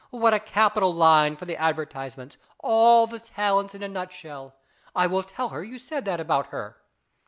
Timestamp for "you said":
5.63-6.05